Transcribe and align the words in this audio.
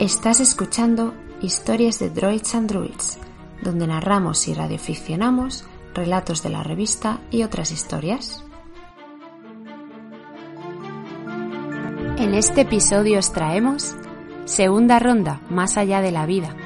Estás 0.00 0.40
escuchando 0.40 1.12
Historias 1.42 1.98
de 1.98 2.08
Droids 2.08 2.54
and 2.54 2.70
Druids, 2.70 3.18
donde 3.62 3.86
narramos 3.86 4.48
y 4.48 4.54
radioficcionamos 4.54 5.66
relatos 5.92 6.42
de 6.42 6.48
la 6.48 6.62
revista 6.62 7.18
y 7.30 7.42
otras 7.42 7.70
historias. 7.70 8.42
En 12.16 12.32
este 12.32 12.62
episodio 12.62 13.18
os 13.18 13.30
traemos 13.34 13.94
Segunda 14.46 15.00
Ronda, 15.00 15.42
Más 15.50 15.76
allá 15.76 16.00
de 16.00 16.12
la 16.12 16.24
vida, 16.24 16.56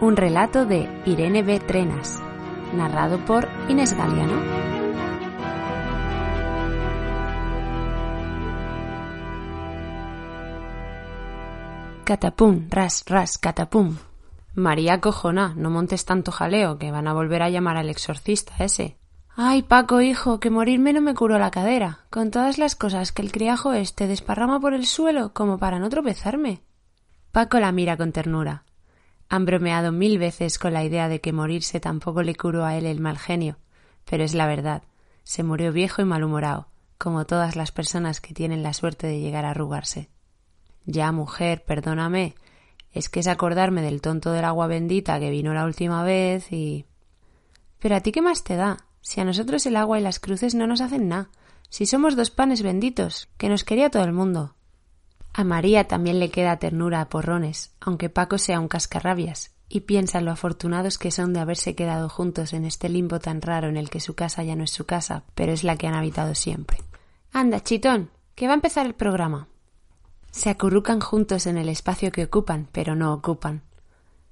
un 0.00 0.16
relato 0.16 0.66
de 0.66 0.88
Irene 1.06 1.44
B. 1.44 1.60
Trenas, 1.60 2.20
narrado 2.74 3.24
por 3.24 3.48
Inés 3.68 3.96
Galiano. 3.96 4.61
Catapum, 12.04 12.66
ras, 12.68 13.04
ras, 13.06 13.38
catapum. 13.38 13.96
María 14.54 15.00
cojona, 15.00 15.54
no 15.56 15.70
montes 15.70 16.04
tanto 16.04 16.32
jaleo, 16.32 16.76
que 16.76 16.90
van 16.90 17.06
a 17.06 17.12
volver 17.12 17.42
a 17.42 17.48
llamar 17.48 17.76
al 17.76 17.88
exorcista 17.88 18.52
ese. 18.58 18.98
Ay, 19.36 19.62
Paco, 19.62 20.00
hijo, 20.00 20.40
que 20.40 20.50
morirme 20.50 20.92
no 20.92 21.00
me 21.00 21.14
curó 21.14 21.38
la 21.38 21.52
cadera, 21.52 22.00
con 22.10 22.32
todas 22.32 22.58
las 22.58 22.74
cosas 22.74 23.12
que 23.12 23.22
el 23.22 23.30
criajo 23.30 23.72
este 23.72 24.08
desparrama 24.08 24.58
por 24.58 24.74
el 24.74 24.84
suelo 24.86 25.32
como 25.32 25.58
para 25.58 25.78
no 25.78 25.88
tropezarme. 25.90 26.62
Paco 27.30 27.60
la 27.60 27.70
mira 27.70 27.96
con 27.96 28.10
ternura. 28.10 28.64
Han 29.28 29.44
bromeado 29.44 29.92
mil 29.92 30.18
veces 30.18 30.58
con 30.58 30.72
la 30.72 30.82
idea 30.82 31.08
de 31.08 31.20
que 31.20 31.32
morirse 31.32 31.78
tampoco 31.78 32.24
le 32.24 32.34
curó 32.34 32.64
a 32.64 32.76
él 32.76 32.84
el 32.84 32.98
mal 32.98 33.16
genio, 33.16 33.58
pero 34.10 34.24
es 34.24 34.34
la 34.34 34.48
verdad. 34.48 34.82
Se 35.22 35.44
murió 35.44 35.72
viejo 35.72 36.02
y 36.02 36.04
malhumorado, 36.04 36.66
como 36.98 37.26
todas 37.26 37.54
las 37.54 37.70
personas 37.70 38.20
que 38.20 38.34
tienen 38.34 38.64
la 38.64 38.74
suerte 38.74 39.06
de 39.06 39.20
llegar 39.20 39.44
a 39.44 39.50
arrugarse. 39.50 40.10
Ya, 40.86 41.12
mujer, 41.12 41.64
perdóname. 41.64 42.34
Es 42.92 43.08
que 43.08 43.20
es 43.20 43.26
acordarme 43.26 43.82
del 43.82 44.00
tonto 44.00 44.32
del 44.32 44.44
agua 44.44 44.66
bendita 44.66 45.18
que 45.18 45.30
vino 45.30 45.54
la 45.54 45.64
última 45.64 46.02
vez 46.02 46.52
y. 46.52 46.86
Pero 47.78 47.96
a 47.96 48.00
ti 48.00 48.12
qué 48.12 48.22
más 48.22 48.44
te 48.44 48.56
da, 48.56 48.84
si 49.00 49.20
a 49.20 49.24
nosotros 49.24 49.66
el 49.66 49.76
agua 49.76 49.98
y 49.98 50.02
las 50.02 50.20
cruces 50.20 50.54
no 50.54 50.66
nos 50.66 50.80
hacen 50.80 51.08
nada, 51.08 51.30
si 51.68 51.86
somos 51.86 52.16
dos 52.16 52.30
panes 52.30 52.62
benditos, 52.62 53.28
que 53.38 53.48
nos 53.48 53.64
quería 53.64 53.90
todo 53.90 54.04
el 54.04 54.12
mundo. 54.12 54.54
A 55.32 55.44
María 55.44 55.88
también 55.88 56.20
le 56.20 56.30
queda 56.30 56.58
ternura 56.58 57.00
a 57.00 57.08
porrones, 57.08 57.72
aunque 57.80 58.10
Paco 58.10 58.36
sea 58.36 58.60
un 58.60 58.68
cascarrabias, 58.68 59.52
y 59.70 59.80
piensa 59.80 60.18
en 60.18 60.26
lo 60.26 60.32
afortunados 60.32 60.98
que 60.98 61.10
son 61.10 61.32
de 61.32 61.40
haberse 61.40 61.74
quedado 61.74 62.10
juntos 62.10 62.52
en 62.52 62.66
este 62.66 62.90
limbo 62.90 63.18
tan 63.20 63.40
raro 63.40 63.68
en 63.68 63.78
el 63.78 63.88
que 63.88 64.00
su 64.00 64.14
casa 64.14 64.42
ya 64.42 64.54
no 64.54 64.64
es 64.64 64.70
su 64.70 64.84
casa, 64.84 65.24
pero 65.34 65.52
es 65.52 65.64
la 65.64 65.76
que 65.76 65.86
han 65.86 65.94
habitado 65.94 66.34
siempre. 66.34 66.76
Anda, 67.32 67.60
chitón, 67.60 68.10
que 68.34 68.46
va 68.46 68.52
a 68.52 68.56
empezar 68.56 68.84
el 68.84 68.94
programa. 68.94 69.48
Se 70.32 70.48
acurrucan 70.48 71.00
juntos 71.00 71.46
en 71.46 71.58
el 71.58 71.68
espacio 71.68 72.10
que 72.10 72.24
ocupan, 72.24 72.66
pero 72.72 72.96
no 72.96 73.12
ocupan. 73.12 73.62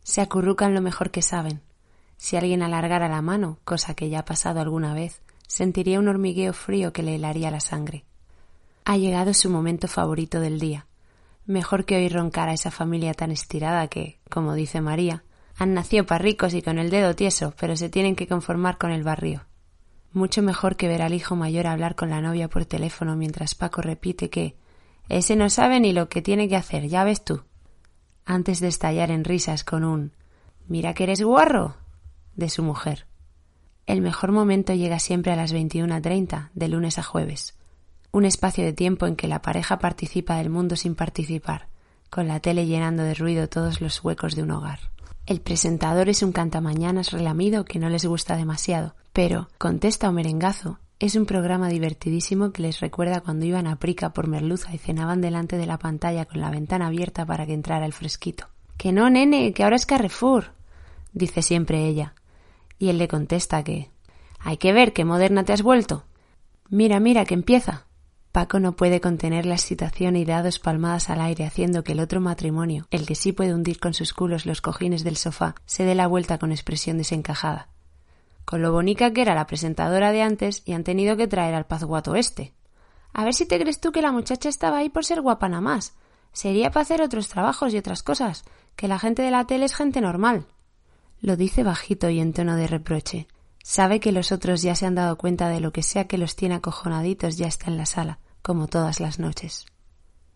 Se 0.03 0.23
acurrucan 0.23 0.75
lo 0.75 0.81
mejor 0.81 1.11
que 1.11 1.21
saben. 1.21 1.61
Si 2.17 2.37
alguien 2.37 2.63
alargara 2.63 3.07
la 3.09 3.21
mano, 3.21 3.59
cosa 3.65 3.95
que 3.95 4.09
ya 4.09 4.21
ha 4.21 4.25
pasado 4.25 4.61
alguna 4.61 4.95
vez, 4.95 5.21
sentiría 5.47 6.01
un 6.01 6.09
hormigueo 6.09 6.55
frío 6.55 6.95
que 6.95 7.03
le 7.03 7.17
helaría 7.17 7.51
la 7.51 7.61
sangre. 7.61 8.07
Ha 8.87 8.97
llegado 8.97 9.35
su 9.35 9.51
momento 9.51 9.89
favorito 9.89 10.41
del 10.41 10.59
día. 10.59 10.87
Mejor 11.45 11.85
que 11.85 11.97
oír 11.97 12.15
roncar 12.15 12.49
a 12.49 12.55
esa 12.55 12.71
familia 12.71 13.13
tan 13.13 13.31
estirada 13.31 13.87
que, 13.89 14.21
como 14.31 14.55
dice 14.55 14.81
María, 14.81 15.23
han 15.59 15.75
nacido 15.75 16.07
para 16.07 16.23
ricos 16.23 16.55
y 16.55 16.63
con 16.63 16.79
el 16.79 16.89
dedo 16.89 17.15
tieso, 17.15 17.53
pero 17.61 17.77
se 17.77 17.91
tienen 17.91 18.17
que 18.17 18.27
conformar 18.27 18.79
con 18.79 18.91
el 18.91 19.03
barrio. 19.03 19.45
Mucho 20.13 20.41
mejor 20.43 20.77
que 20.77 20.89
ver 20.89 21.03
al 21.03 21.13
hijo 21.13 21.37
mayor 21.37 21.67
hablar 21.67 21.95
con 21.95 22.09
la 22.09 22.23
novia 22.23 22.49
por 22.49 22.65
teléfono 22.65 23.17
mientras 23.17 23.55
Paco 23.55 23.83
repite 23.83 24.31
que, 24.31 24.57
ese 25.11 25.35
no 25.35 25.51
sabe 25.51 25.81
ni 25.81 25.93
lo 25.93 26.09
que 26.09 26.23
tiene 26.23 26.49
que 26.49 26.57
hacer, 26.57 26.89
ya 26.89 27.03
ves 27.03 27.25
tú. 27.25 27.43
Antes 28.25 28.61
de 28.61 28.69
estallar 28.69 29.11
en 29.11 29.25
risas 29.25 29.65
con 29.65 29.85
un 29.85 30.13
Mira 30.69 30.95
que 30.95 31.03
eres 31.03 31.21
guarro 31.21 31.75
de 32.37 32.49
su 32.49 32.63
mujer. 32.63 33.07
El 33.87 34.03
mejor 34.03 34.31
momento 34.31 34.73
llega 34.73 35.01
siempre 35.01 35.33
a 35.33 35.37
las 35.37 35.53
21.30, 35.53 36.51
de 36.55 36.69
lunes 36.69 36.97
a 36.97 37.03
jueves. 37.03 37.59
Un 38.13 38.25
espacio 38.25 38.65
de 38.65 38.73
tiempo 38.73 39.09
en 39.09 39.17
que 39.17 39.27
la 39.27 39.43
pareja 39.43 39.81
participa 39.81 40.37
del 40.37 40.49
mundo 40.49 40.77
sin 40.77 40.95
participar, 40.95 41.67
con 42.09 42.29
la 42.29 42.39
tele 42.39 42.67
llenando 42.67 43.03
de 43.03 43.15
ruido 43.15 43.49
todos 43.49 43.81
los 43.81 44.05
huecos 44.05 44.37
de 44.37 44.45
un 44.45 44.53
hogar. 44.53 44.79
El 45.27 45.41
presentador 45.41 46.09
es 46.09 46.23
un 46.23 46.31
cantamañanas 46.31 47.11
relamido 47.11 47.65
que 47.65 47.81
no 47.81 47.89
les 47.89 48.05
gusta 48.05 48.37
demasiado, 48.37 48.95
pero 49.13 49.49
contesta 49.59 50.09
un 50.09 50.15
merengazo 50.15 50.79
es 51.01 51.17
un 51.17 51.25
programa 51.25 51.71
divertidísimo 51.71 52.53
que 52.53 52.61
les 52.61 52.81
recuerda 52.81 53.23
cuando 53.23 53.47
iban 53.47 53.67
a 53.67 53.77
Prica 53.77 54.13
por 54.13 54.29
merluza 54.29 54.75
y 54.75 54.79
cenaban 54.79 55.23
delante 55.23 55.57
de 55.57 55.65
la 55.65 55.79
pantalla 55.79 56.27
con 56.27 56.43
la 56.43 56.51
ventana 56.51 56.89
abierta 56.89 57.25
para 57.25 57.47
que 57.47 57.55
entrara 57.55 57.87
el 57.87 57.95
fresquito. 57.95 58.49
Que 58.77 58.93
no, 58.93 59.09
nene, 59.09 59.55
que 59.55 59.65
ahora 59.65 59.77
es 59.77 59.87
Carrefour, 59.87 60.53
dice 61.15 61.41
siempre 61.41 61.87
ella. 61.87 62.15
Y 62.79 62.91
él 62.91 62.99
le 62.99 63.09
contesta 63.09 63.65
que 63.65 63.91
hay 64.41 64.59
que 64.59 64.75
ver 64.75 64.93
qué 64.93 65.07
moderna 65.07 65.43
te 65.43 65.55
has 65.55 65.63
vuelto. 65.63 66.05
Mira, 66.69 67.01
mira, 67.01 67.25
que 67.25 67.35
empieza. 67.35 67.87
Paco 68.31 68.61
no 68.61 68.77
puede 68.77 69.01
contener 69.01 69.47
la 69.47 69.55
excitación 69.55 70.17
y 70.17 70.27
da 70.27 70.43
dos 70.43 70.59
palmadas 70.59 71.09
al 71.09 71.23
aire 71.23 71.47
haciendo 71.47 71.83
que 71.83 71.93
el 71.93 72.01
otro 72.01 72.21
matrimonio, 72.21 72.87
el 72.91 73.07
que 73.07 73.15
sí 73.15 73.33
puede 73.33 73.55
hundir 73.55 73.81
con 73.81 73.95
sus 73.95 74.13
culos 74.13 74.45
los 74.45 74.61
cojines 74.61 75.03
del 75.03 75.17
sofá, 75.17 75.55
se 75.65 75.85
dé 75.85 75.95
la 75.95 76.07
vuelta 76.07 76.37
con 76.37 76.53
expresión 76.53 76.99
desencajada 76.99 77.71
con 78.51 78.63
lo 78.63 78.73
bonica 78.73 79.13
que 79.13 79.23
era 79.23 79.37
la 79.37 79.47
presentadora 79.47 80.11
de 80.11 80.23
antes 80.23 80.65
y 80.67 80.73
han 80.73 80.83
tenido 80.83 81.17
que 81.17 81.29
traer 81.29 81.55
al 81.55 81.67
pazguato 81.67 82.17
este. 82.17 82.53
A 83.13 83.23
ver 83.23 83.33
si 83.33 83.47
te 83.47 83.61
crees 83.61 83.81
tú 83.81 83.93
que 83.93 84.03
la 84.03 84.11
muchacha 84.11 84.49
estaba 84.49 84.79
ahí 84.79 84.89
por 84.89 85.05
ser 85.05 85.21
guapa 85.21 85.49
nada 85.49 85.61
más. 85.61 85.95
Sería 86.33 86.73
para 86.73 86.83
hacer 86.83 87.01
otros 87.01 87.29
trabajos 87.29 87.73
y 87.73 87.79
otras 87.79 88.03
cosas, 88.03 88.43
que 88.75 88.89
la 88.89 88.99
gente 88.99 89.23
de 89.23 89.31
la 89.31 89.47
tele 89.47 89.67
es 89.67 89.77
gente 89.77 90.01
normal. 90.01 90.49
Lo 91.21 91.37
dice 91.37 91.63
bajito 91.63 92.11
y 92.11 92.19
en 92.19 92.33
tono 92.33 92.57
de 92.57 92.67
reproche. 92.67 93.29
Sabe 93.63 94.01
que 94.01 94.11
los 94.11 94.33
otros 94.33 94.63
ya 94.63 94.75
se 94.75 94.85
han 94.85 94.97
dado 94.97 95.17
cuenta 95.17 95.49
de 95.49 95.61
lo 95.61 95.73
que 95.73 95.85
sea 95.85 96.09
que 96.09 96.19
los 96.19 96.35
tiene 96.35 96.57
acojonaditos 96.57 97.37
ya 97.37 97.47
está 97.47 97.71
en 97.71 97.77
la 97.77 97.87
sala, 97.87 98.19
como 98.43 98.67
todas 98.67 98.99
las 98.99 99.21
noches. 99.21 99.67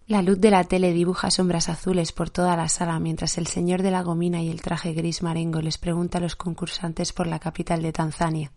La 0.06 0.20
luz 0.20 0.38
de 0.38 0.50
la 0.50 0.64
tele 0.64 0.92
dibuja 0.92 1.30
sombras 1.30 1.70
azules 1.70 2.12
por 2.12 2.28
toda 2.28 2.56
la 2.56 2.68
sala 2.68 2.98
mientras 2.98 3.38
el 3.38 3.46
señor 3.46 3.80
de 3.80 3.90
la 3.90 4.02
gomina 4.02 4.42
y 4.42 4.50
el 4.50 4.60
traje 4.60 4.92
gris 4.92 5.22
marengo 5.22 5.62
les 5.62 5.78
pregunta 5.78 6.18
a 6.18 6.20
los 6.20 6.36
concursantes 6.36 7.14
por 7.14 7.26
la 7.26 7.38
capital 7.38 7.80
de 7.80 7.90
Tanzania. 7.90 8.52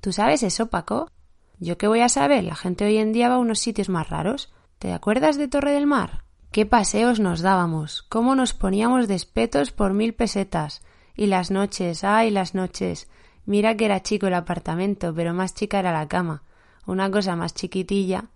¿Tú 0.00 0.12
sabes 0.12 0.44
eso, 0.44 0.68
Paco? 0.68 1.10
¿Yo 1.58 1.76
qué 1.76 1.88
voy 1.88 2.02
a 2.02 2.08
saber? 2.08 2.44
La 2.44 2.54
gente 2.54 2.84
hoy 2.84 2.98
en 2.98 3.12
día 3.12 3.28
va 3.28 3.34
a 3.34 3.38
unos 3.38 3.58
sitios 3.58 3.88
más 3.88 4.08
raros. 4.08 4.52
¿Te 4.78 4.92
acuerdas 4.92 5.36
de 5.36 5.48
Torre 5.48 5.72
del 5.72 5.88
Mar? 5.88 6.22
¿Qué 6.52 6.66
paseos 6.66 7.18
nos 7.18 7.40
dábamos? 7.40 8.02
¿Cómo 8.02 8.36
nos 8.36 8.54
poníamos 8.54 9.08
despetos 9.08 9.72
por 9.72 9.92
mil 9.92 10.14
pesetas? 10.14 10.82
Y 11.16 11.26
las 11.26 11.50
noches, 11.50 12.04
ay, 12.04 12.30
las 12.30 12.54
noches. 12.54 13.08
Mira 13.44 13.76
que 13.76 13.86
era 13.86 14.04
chico 14.04 14.28
el 14.28 14.34
apartamento, 14.34 15.12
pero 15.12 15.34
más 15.34 15.52
chica 15.52 15.80
era 15.80 15.92
la 15.92 16.06
cama. 16.06 16.44
Una 16.86 17.10
cosa 17.10 17.34
más 17.34 17.54
chiquitilla 17.54 18.26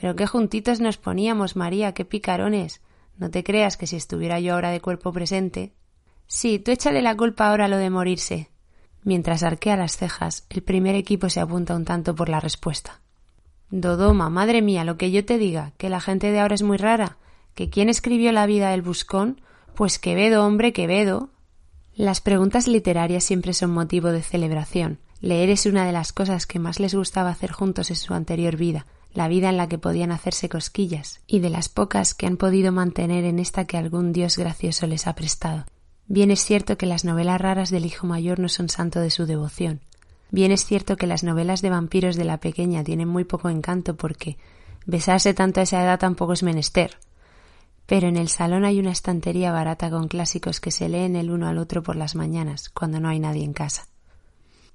pero 0.00 0.14
qué 0.16 0.26
juntitos 0.26 0.80
nos 0.80 0.96
poníamos, 0.96 1.56
María, 1.56 1.92
qué 1.92 2.04
picarones. 2.04 2.80
No 3.16 3.30
te 3.30 3.42
creas 3.42 3.76
que 3.76 3.86
si 3.86 3.96
estuviera 3.96 4.38
yo 4.38 4.54
ahora 4.54 4.70
de 4.70 4.80
cuerpo 4.80 5.12
presente. 5.12 5.72
Sí, 6.26 6.58
tú 6.58 6.70
échale 6.70 7.02
la 7.02 7.16
culpa 7.16 7.48
ahora 7.48 7.68
lo 7.68 7.78
de 7.78 7.90
morirse. 7.90 8.50
Mientras 9.02 9.42
arquea 9.42 9.76
las 9.76 9.96
cejas, 9.96 10.46
el 10.50 10.62
primer 10.62 10.94
equipo 10.94 11.28
se 11.30 11.40
apunta 11.40 11.74
un 11.74 11.84
tanto 11.84 12.14
por 12.14 12.28
la 12.28 12.40
respuesta. 12.40 13.00
Dodoma, 13.70 14.30
madre 14.30 14.62
mía, 14.62 14.84
lo 14.84 14.96
que 14.96 15.10
yo 15.10 15.24
te 15.24 15.36
diga, 15.38 15.72
que 15.78 15.88
la 15.88 16.00
gente 16.00 16.30
de 16.30 16.40
ahora 16.40 16.54
es 16.54 16.62
muy 16.62 16.76
rara, 16.76 17.18
que 17.54 17.68
quién 17.68 17.88
escribió 17.88 18.30
la 18.32 18.46
vida 18.46 18.70
del 18.70 18.82
buscón, 18.82 19.40
pues 19.74 19.98
Quevedo, 19.98 20.46
hombre, 20.46 20.72
Quevedo. 20.72 21.30
Las 21.94 22.20
preguntas 22.20 22.68
literarias 22.68 23.24
siempre 23.24 23.52
son 23.52 23.70
motivo 23.70 24.08
de 24.08 24.22
celebración. 24.22 24.98
Leer 25.20 25.50
es 25.50 25.66
una 25.66 25.84
de 25.84 25.92
las 25.92 26.12
cosas 26.12 26.46
que 26.46 26.60
más 26.60 26.78
les 26.78 26.94
gustaba 26.94 27.30
hacer 27.30 27.50
juntos 27.50 27.90
en 27.90 27.96
su 27.96 28.14
anterior 28.14 28.56
vida, 28.56 28.86
la 29.12 29.28
vida 29.28 29.48
en 29.48 29.56
la 29.56 29.68
que 29.68 29.78
podían 29.78 30.12
hacerse 30.12 30.48
cosquillas, 30.48 31.20
y 31.26 31.40
de 31.40 31.50
las 31.50 31.68
pocas 31.68 32.14
que 32.14 32.26
han 32.26 32.36
podido 32.36 32.72
mantener 32.72 33.24
en 33.24 33.38
esta 33.38 33.64
que 33.64 33.76
algún 33.76 34.12
dios 34.12 34.36
gracioso 34.36 34.86
les 34.86 35.06
ha 35.06 35.14
prestado. 35.14 35.64
Bien 36.06 36.30
es 36.30 36.44
cierto 36.44 36.78
que 36.78 36.86
las 36.86 37.04
novelas 37.04 37.40
raras 37.40 37.70
del 37.70 37.84
hijo 37.84 38.06
mayor 38.06 38.38
no 38.38 38.48
son 38.48 38.68
santo 38.68 39.00
de 39.00 39.10
su 39.10 39.26
devoción. 39.26 39.80
Bien 40.30 40.52
es 40.52 40.64
cierto 40.64 40.96
que 40.96 41.06
las 41.06 41.22
novelas 41.22 41.62
de 41.62 41.70
vampiros 41.70 42.16
de 42.16 42.24
la 42.24 42.38
pequeña 42.38 42.84
tienen 42.84 43.08
muy 43.08 43.24
poco 43.24 43.48
encanto 43.48 43.96
porque 43.96 44.36
besarse 44.86 45.34
tanto 45.34 45.60
a 45.60 45.62
esa 45.64 45.82
edad 45.82 45.98
tampoco 45.98 46.32
es 46.32 46.42
menester. 46.42 46.98
Pero 47.86 48.08
en 48.08 48.16
el 48.16 48.28
salón 48.28 48.64
hay 48.64 48.78
una 48.78 48.90
estantería 48.90 49.52
barata 49.52 49.90
con 49.90 50.08
clásicos 50.08 50.60
que 50.60 50.70
se 50.70 50.88
leen 50.88 51.16
el 51.16 51.30
uno 51.30 51.48
al 51.48 51.58
otro 51.58 51.82
por 51.82 51.96
las 51.96 52.14
mañanas, 52.14 52.68
cuando 52.68 53.00
no 53.00 53.08
hay 53.08 53.18
nadie 53.18 53.44
en 53.44 53.54
casa. 53.54 53.88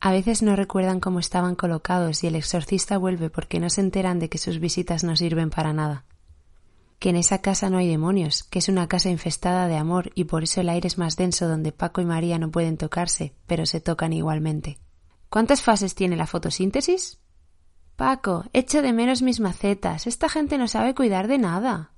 A 0.05 0.11
veces 0.11 0.41
no 0.41 0.57
recuerdan 0.57 1.00
cómo 1.00 1.19
estaban 1.19 1.55
colocados 1.55 2.25
y 2.25 2.27
el 2.27 2.35
exorcista 2.35 2.97
vuelve 2.97 3.29
porque 3.29 3.61
no 3.61 3.69
se 3.69 3.79
enteran 3.79 4.19
de 4.19 4.27
que 4.27 4.38
sus 4.38 4.59
visitas 4.59 5.05
no 5.05 5.15
sirven 5.15 5.50
para 5.50 5.71
nada. 5.71 6.03
Que 7.00 7.11
en 7.11 7.15
esa 7.15 7.38
casa 7.38 7.69
no 7.69 7.77
hay 7.77 7.88
demonios, 7.88 8.44
que 8.44 8.59
es 8.59 8.67
una 8.67 8.89
casa 8.89 9.09
infestada 9.09 9.69
de 9.69 9.77
amor 9.77 10.11
y 10.13 10.25
por 10.25 10.44
eso 10.44 10.59
el 10.59 10.67
aire 10.67 10.88
es 10.88 10.97
más 10.97 11.15
denso 11.15 11.47
donde 11.47 11.71
Paco 11.71 12.01
y 12.01 12.05
María 12.05 12.38
no 12.38 12.51
pueden 12.51 12.75
tocarse, 12.75 13.33
pero 13.47 13.65
se 13.65 13.79
tocan 13.79 14.11
igualmente. 14.11 14.77
¿Cuántas 15.29 15.61
fases 15.61 15.95
tiene 15.95 16.17
la 16.17 16.27
fotosíntesis? 16.27 17.21
Paco, 17.95 18.44
echo 18.51 18.81
de 18.81 18.91
menos 18.91 19.21
mis 19.21 19.39
macetas. 19.39 20.05
Esta 20.05 20.27
gente 20.27 20.57
no 20.57 20.67
sabe 20.67 20.95
cuidar 20.95 21.29
de 21.29 21.38
nada. 21.38 21.94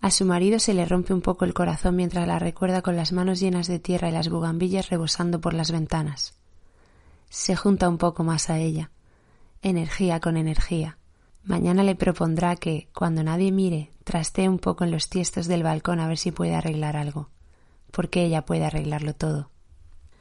A 0.00 0.10
su 0.10 0.24
marido 0.24 0.58
se 0.58 0.74
le 0.74 0.84
rompe 0.84 1.14
un 1.14 1.22
poco 1.22 1.44
el 1.44 1.54
corazón 1.54 1.94
mientras 1.94 2.26
la 2.26 2.40
recuerda 2.40 2.82
con 2.82 2.96
las 2.96 3.12
manos 3.12 3.38
llenas 3.38 3.68
de 3.68 3.78
tierra 3.78 4.08
y 4.08 4.12
las 4.12 4.30
bugambillas 4.30 4.90
rebosando 4.90 5.40
por 5.40 5.54
las 5.54 5.70
ventanas. 5.70 6.34
Se 7.28 7.56
junta 7.56 7.88
un 7.88 7.98
poco 7.98 8.24
más 8.24 8.50
a 8.50 8.58
ella. 8.58 8.90
Energía 9.62 10.20
con 10.20 10.36
energía. 10.36 10.98
Mañana 11.42 11.82
le 11.82 11.94
propondrá 11.94 12.56
que, 12.56 12.88
cuando 12.94 13.22
nadie 13.22 13.52
mire, 13.52 13.92
trastee 14.04 14.48
un 14.48 14.58
poco 14.58 14.84
en 14.84 14.90
los 14.90 15.08
tiestos 15.08 15.46
del 15.46 15.62
balcón 15.62 16.00
a 16.00 16.08
ver 16.08 16.18
si 16.18 16.32
puede 16.32 16.54
arreglar 16.54 16.96
algo. 16.96 17.30
Porque 17.92 18.24
ella 18.24 18.44
puede 18.44 18.64
arreglarlo 18.64 19.14
todo. 19.14 19.50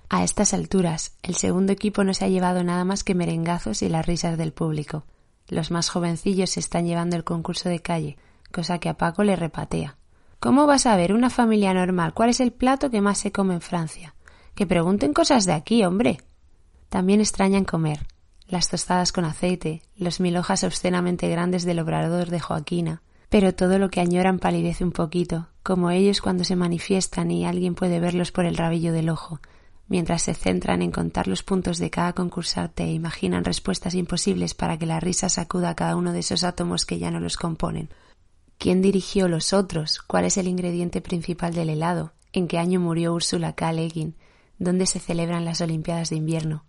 A 0.09 0.23
estas 0.23 0.53
alturas, 0.53 1.17
el 1.23 1.35
segundo 1.35 1.73
equipo 1.73 2.03
no 2.03 2.13
se 2.13 2.25
ha 2.25 2.29
llevado 2.29 2.63
nada 2.63 2.85
más 2.85 3.03
que 3.03 3.15
merengazos 3.15 3.81
y 3.81 3.89
las 3.89 4.05
risas 4.05 4.37
del 4.37 4.53
público. 4.53 5.05
Los 5.47 5.71
más 5.71 5.89
jovencillos 5.89 6.51
se 6.51 6.59
están 6.59 6.85
llevando 6.85 7.15
el 7.15 7.23
concurso 7.23 7.69
de 7.69 7.79
calle, 7.79 8.17
cosa 8.51 8.79
que 8.79 8.89
a 8.89 8.97
Paco 8.97 9.23
le 9.23 9.35
repatea. 9.35 9.97
¿Cómo 10.39 10.67
vas 10.67 10.85
a 10.85 10.95
ver 10.95 11.13
una 11.13 11.29
familia 11.29 11.73
normal 11.73 12.13
cuál 12.13 12.29
es 12.29 12.39
el 12.39 12.51
plato 12.51 12.91
que 12.91 13.01
más 13.01 13.17
se 13.17 13.31
come 13.31 13.55
en 13.55 13.61
Francia? 13.61 14.15
Que 14.53 14.67
pregunten 14.67 15.13
cosas 15.13 15.45
de 15.45 15.53
aquí, 15.53 15.83
hombre. 15.83 16.19
También 16.95 17.19
extrañan 17.19 17.65
comer, 17.65 18.07
las 18.47 18.69
tostadas 18.69 19.11
con 19.11 19.25
aceite, 19.25 19.81
los 19.97 20.21
mil 20.21 20.37
hojas 20.37 20.63
obscenamente 20.63 21.27
grandes 21.27 21.65
del 21.65 21.79
obrador 21.79 22.29
de 22.29 22.39
Joaquina, 22.39 23.01
pero 23.27 23.53
todo 23.53 23.79
lo 23.79 23.89
que 23.89 23.99
añoran 23.99 24.39
palidece 24.39 24.85
un 24.85 24.93
poquito, 24.93 25.49
como 25.61 25.91
ellos 25.91 26.21
cuando 26.21 26.45
se 26.45 26.55
manifiestan 26.55 27.31
y 27.31 27.45
alguien 27.45 27.75
puede 27.75 27.99
verlos 27.99 28.31
por 28.31 28.45
el 28.45 28.55
rabillo 28.55 28.93
del 28.93 29.09
ojo, 29.09 29.41
mientras 29.89 30.21
se 30.21 30.33
centran 30.33 30.81
en 30.81 30.91
contar 30.91 31.27
los 31.27 31.43
puntos 31.43 31.79
de 31.79 31.89
cada 31.89 32.13
concursante 32.13 32.85
e 32.85 32.93
imaginan 32.93 33.43
respuestas 33.43 33.93
imposibles 33.93 34.53
para 34.53 34.79
que 34.79 34.85
la 34.85 35.01
risa 35.01 35.27
sacuda 35.27 35.71
a 35.71 35.75
cada 35.75 35.97
uno 35.97 36.13
de 36.13 36.19
esos 36.19 36.45
átomos 36.45 36.85
que 36.85 36.97
ya 36.97 37.11
no 37.11 37.19
los 37.19 37.35
componen. 37.35 37.89
¿Quién 38.57 38.81
dirigió 38.81 39.27
los 39.27 39.51
otros? 39.51 39.99
¿Cuál 39.99 40.23
es 40.23 40.37
el 40.37 40.47
ingrediente 40.47 41.01
principal 41.01 41.53
del 41.53 41.71
helado? 41.71 42.13
¿En 42.31 42.47
qué 42.47 42.57
año 42.57 42.79
murió 42.79 43.13
Úrsula 43.13 43.51
K. 43.51 43.73
Le 43.73 43.89
Guin? 43.89 44.15
¿Dónde 44.59 44.85
se 44.85 45.01
celebran 45.01 45.43
las 45.43 45.59
Olimpiadas 45.59 46.09
de 46.09 46.15
invierno? 46.15 46.63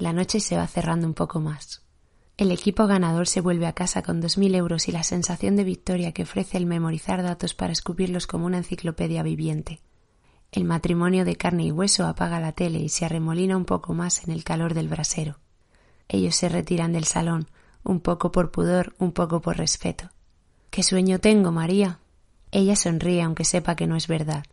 La 0.00 0.14
noche 0.14 0.40
se 0.40 0.56
va 0.56 0.66
cerrando 0.66 1.06
un 1.06 1.12
poco 1.12 1.40
más. 1.40 1.82
El 2.38 2.52
equipo 2.52 2.86
ganador 2.86 3.28
se 3.28 3.42
vuelve 3.42 3.66
a 3.66 3.74
casa 3.74 4.00
con 4.00 4.22
dos 4.22 4.38
mil 4.38 4.54
euros 4.54 4.88
y 4.88 4.92
la 4.92 5.02
sensación 5.02 5.56
de 5.56 5.64
victoria 5.64 6.12
que 6.12 6.22
ofrece 6.22 6.56
el 6.56 6.64
memorizar 6.64 7.22
datos 7.22 7.52
para 7.52 7.74
escupirlos 7.74 8.26
como 8.26 8.46
una 8.46 8.56
enciclopedia 8.56 9.22
viviente. 9.22 9.82
El 10.52 10.64
matrimonio 10.64 11.26
de 11.26 11.36
carne 11.36 11.66
y 11.66 11.70
hueso 11.70 12.06
apaga 12.06 12.40
la 12.40 12.52
tele 12.52 12.78
y 12.78 12.88
se 12.88 13.04
arremolina 13.04 13.58
un 13.58 13.66
poco 13.66 13.92
más 13.92 14.24
en 14.24 14.30
el 14.32 14.42
calor 14.42 14.72
del 14.72 14.88
brasero. 14.88 15.38
Ellos 16.08 16.34
se 16.34 16.48
retiran 16.48 16.94
del 16.94 17.04
salón, 17.04 17.50
un 17.84 18.00
poco 18.00 18.32
por 18.32 18.50
pudor, 18.50 18.94
un 18.98 19.12
poco 19.12 19.42
por 19.42 19.58
respeto. 19.58 20.08
¿Qué 20.70 20.82
sueño 20.82 21.18
tengo, 21.18 21.52
María? 21.52 21.98
Ella 22.52 22.74
sonríe 22.74 23.20
aunque 23.20 23.44
sepa 23.44 23.76
que 23.76 23.86
no 23.86 23.96
es 23.96 24.08
verdad 24.08 24.44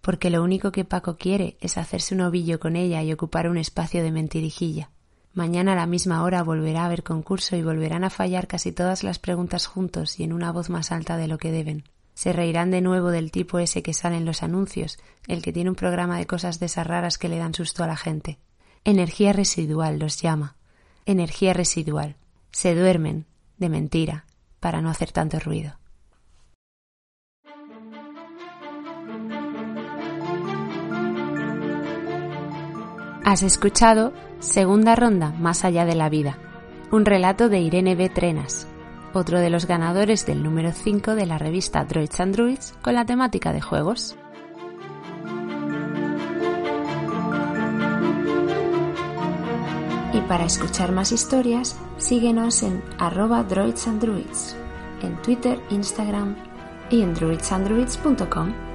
porque 0.00 0.30
lo 0.30 0.42
único 0.42 0.72
que 0.72 0.84
Paco 0.84 1.16
quiere 1.16 1.56
es 1.60 1.76
hacerse 1.78 2.14
un 2.14 2.22
ovillo 2.22 2.58
con 2.60 2.76
ella 2.76 3.02
y 3.02 3.12
ocupar 3.12 3.48
un 3.48 3.58
espacio 3.58 4.02
de 4.02 4.12
mentirijilla. 4.12 4.90
Mañana 5.32 5.72
a 5.72 5.76
la 5.76 5.86
misma 5.86 6.24
hora 6.24 6.42
volverá 6.42 6.82
a 6.82 6.86
haber 6.86 7.04
concurso 7.04 7.54
y 7.56 7.62
volverán 7.62 8.02
a 8.02 8.10
fallar 8.10 8.48
casi 8.48 8.72
todas 8.72 9.04
las 9.04 9.18
preguntas 9.18 9.66
juntos 9.66 10.18
y 10.18 10.24
en 10.24 10.32
una 10.32 10.50
voz 10.50 10.70
más 10.70 10.90
alta 10.90 11.16
de 11.16 11.28
lo 11.28 11.38
que 11.38 11.52
deben. 11.52 11.84
Se 12.14 12.32
reirán 12.32 12.70
de 12.70 12.80
nuevo 12.80 13.10
del 13.10 13.30
tipo 13.30 13.58
ese 13.58 13.82
que 13.82 13.94
sale 13.94 14.16
en 14.16 14.24
los 14.24 14.42
anuncios, 14.42 14.98
el 15.28 15.40
que 15.42 15.52
tiene 15.52 15.70
un 15.70 15.76
programa 15.76 16.18
de 16.18 16.26
cosas 16.26 16.58
de 16.58 16.66
esas 16.66 16.86
raras 16.86 17.16
que 17.16 17.28
le 17.28 17.38
dan 17.38 17.54
susto 17.54 17.84
a 17.84 17.86
la 17.86 17.96
gente. 17.96 18.38
Energía 18.84 19.32
residual 19.32 19.98
los 19.98 20.20
llama. 20.20 20.56
Energía 21.06 21.52
residual. 21.54 22.16
Se 22.50 22.74
duermen, 22.74 23.26
de 23.58 23.68
mentira, 23.68 24.26
para 24.58 24.82
no 24.82 24.90
hacer 24.90 25.12
tanto 25.12 25.38
ruido. 25.38 25.79
Has 33.30 33.44
escuchado 33.44 34.12
Segunda 34.40 34.96
Ronda 34.96 35.32
Más 35.38 35.64
allá 35.64 35.84
de 35.84 35.94
la 35.94 36.08
vida, 36.08 36.36
un 36.90 37.04
relato 37.04 37.48
de 37.48 37.60
Irene 37.60 37.94
B. 37.94 38.08
Trenas, 38.08 38.66
otro 39.12 39.38
de 39.38 39.50
los 39.50 39.66
ganadores 39.66 40.26
del 40.26 40.42
número 40.42 40.72
5 40.72 41.14
de 41.14 41.26
la 41.26 41.38
revista 41.38 41.84
Droids 41.84 42.18
and 42.18 42.34
Druids 42.34 42.74
con 42.82 42.96
la 42.96 43.04
temática 43.04 43.52
de 43.52 43.60
juegos. 43.60 44.16
Y 50.12 50.20
para 50.22 50.44
escuchar 50.44 50.90
más 50.90 51.12
historias, 51.12 51.78
síguenos 51.98 52.64
en 52.64 52.82
arroba 52.98 53.44
droids 53.44 53.86
and 53.86 54.02
druids, 54.02 54.56
en 55.02 55.14
Twitter, 55.22 55.60
Instagram 55.70 56.34
y 56.90 57.02
en 57.02 57.14
druidsanddruids.com. 57.14 58.69